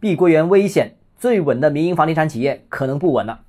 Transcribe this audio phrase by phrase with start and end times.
[0.00, 3.40] 碧桂园危险，最稳的民营房地产企业可能不稳了。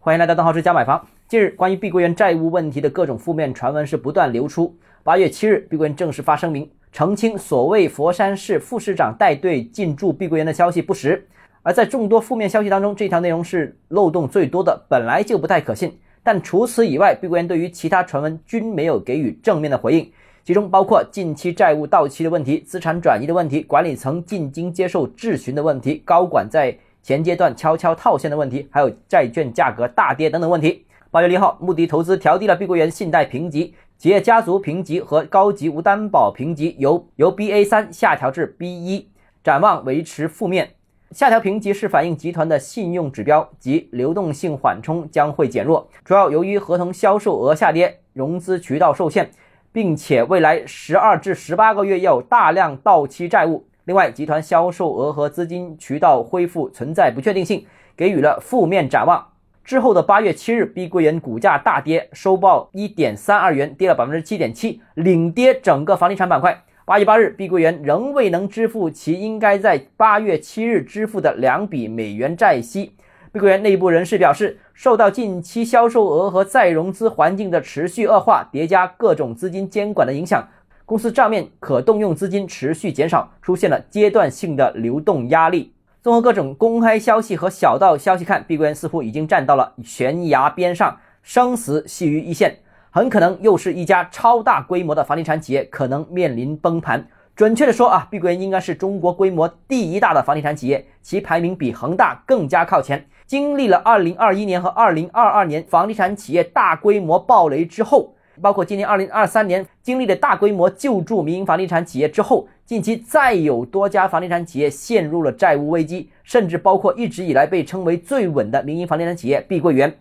[0.00, 1.06] 欢迎来到邓浩之家买房。
[1.28, 4.76] 近日，关于碧桂园债务问题的各种负面传闻是不断流出。
[5.02, 11.26] 八月七日，碧桂园正式发声明，澄清所谓佛山市副市长带队进驻碧桂园的消息不实。
[11.62, 15.98] 而在众多负面消息当中，这条内容是漏洞最多的，本来就不太可信。
[16.24, 20.10] 但除此以外，碧桂园对于其他传闻均没有给予正面的回应。
[20.42, 30.84] 其中包括近期债务到期的问题、资产转移的问题、管理层进京接受质询的问题、高管在前阶段悄悄套现的问题，还有债券价格大跌等等问题。
[31.10, 39.08] 八月六号，穆迪投资调低了碧桂园信贷评级，企业家族评级和高级无担保评级由由 BA 三下调至 B 一，
[39.42, 40.73] 展望维持负面。
[41.10, 49.30] 下调评级是反映集团的信用指标及流动性缓冲将会减弱，主要由于合同销售额下跌、融资渠道受限。
[49.74, 53.66] 并且未来十二至十八个月要大量到期债务。
[53.86, 59.32] 另外，集团销售额和资金渠道恢复存在不确定性，给予了负面展望。
[59.64, 66.62] 之后的八月七日，碧桂园股价大跌，收报一点三二元，跌了百分之七点七，领跌整个房地产板块。
[66.86, 72.92] 八月八日，碧桂园仍未能支付其应该在八月七日支付的两笔美元债息。
[73.32, 80.46] 碧桂园内部人士表示，受到近期销售额和再融资环境的持续恶化，叠加各种资金监管的影响，
[80.84, 85.72] 公司账面可动用资金持续减少，出现了阶段性的流动压力。
[86.02, 92.58] 综合各种公开消息和小道消息看，碧桂园似乎已经站到了悬崖边上，生死系于一线，
[92.94, 97.04] 很可能又是一家超大规模的房地产企业可能面临崩盘。
[97.34, 103.04] 准确的说啊，碧桂园应该是中国规模第一大的房地产企业，其排名比恒大更加靠前。
[103.26, 119.92] 经历了2021年和2022年房地产企业大规模暴雷之后，包括今年2023年经历了大规模救助民营房地产企业之后，近期再有多家房地产企业陷入了债务危机，甚至包括一直以来被称为最稳的民营房地产企业碧桂园，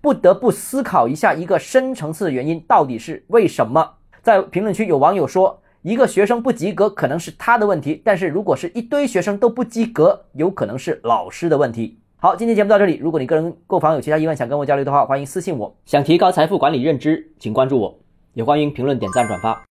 [0.00, 3.94] 不得不思考一下一个深层次的原因到底是为什么？
[4.22, 5.62] 在评论区有网友说。
[5.82, 12.00] 一个学生不及格可能是他的问题，但是如果是一堆学生都不及格，有可能是老师的问题。
[12.16, 12.96] 好，今天节目到这里。
[12.96, 15.72] 如果你个人购房有其他疑问想跟我交流的话，欢迎私信我。
[15.84, 17.96] 想提高财富管理认知，请关注我，
[18.32, 19.64] 也欢迎评论、点赞、转发。